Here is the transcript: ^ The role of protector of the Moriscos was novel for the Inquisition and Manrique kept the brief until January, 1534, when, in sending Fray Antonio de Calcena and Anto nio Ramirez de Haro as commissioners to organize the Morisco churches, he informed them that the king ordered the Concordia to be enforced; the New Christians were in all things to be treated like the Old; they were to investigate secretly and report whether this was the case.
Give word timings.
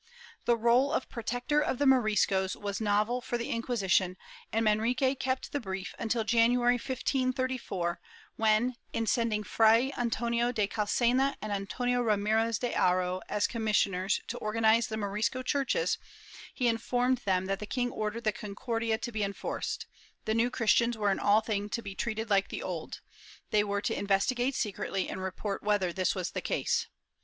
^ 0.41 0.45
The 0.45 0.57
role 0.57 0.91
of 0.91 1.09
protector 1.09 1.61
of 1.61 1.77
the 1.77 1.85
Moriscos 1.85 2.55
was 2.55 2.81
novel 2.81 3.21
for 3.21 3.37
the 3.37 3.51
Inquisition 3.51 4.17
and 4.51 4.65
Manrique 4.65 5.19
kept 5.19 5.51
the 5.51 5.59
brief 5.59 5.93
until 5.99 6.23
January, 6.23 6.73
1534, 6.77 8.01
when, 8.35 8.77
in 8.93 9.05
sending 9.05 9.43
Fray 9.43 9.91
Antonio 9.95 10.51
de 10.51 10.65
Calcena 10.65 11.37
and 11.39 11.51
Anto 11.51 11.83
nio 11.85 12.03
Ramirez 12.03 12.57
de 12.57 12.71
Haro 12.71 13.21
as 13.29 13.45
commissioners 13.45 14.19
to 14.25 14.39
organize 14.39 14.87
the 14.87 14.97
Morisco 14.97 15.43
churches, 15.43 15.99
he 16.51 16.67
informed 16.67 17.19
them 17.19 17.45
that 17.45 17.59
the 17.59 17.67
king 17.67 17.91
ordered 17.91 18.23
the 18.23 18.31
Concordia 18.31 18.97
to 18.97 19.11
be 19.11 19.21
enforced; 19.23 19.85
the 20.25 20.33
New 20.33 20.49
Christians 20.49 20.97
were 20.97 21.11
in 21.11 21.19
all 21.19 21.41
things 21.41 21.69
to 21.73 21.83
be 21.83 21.93
treated 21.93 22.27
like 22.27 22.47
the 22.47 22.63
Old; 22.63 23.01
they 23.51 23.63
were 23.63 23.81
to 23.81 23.95
investigate 23.99 24.55
secretly 24.55 25.07
and 25.07 25.21
report 25.21 25.61
whether 25.61 25.93
this 25.93 26.15
was 26.15 26.31
the 26.31 26.41
case. 26.41 26.87